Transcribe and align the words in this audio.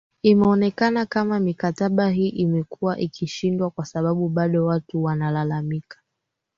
imeonekana 0.23 1.05
kama 1.05 1.39
mikataba 1.39 2.09
hii 2.09 2.29
imekuwa 2.29 2.99
ikishindwa 2.99 3.69
kwa 3.69 3.85
sababu 3.85 4.29
bado 4.29 4.65
watu 4.65 5.03
wanalalamikia 5.03 5.97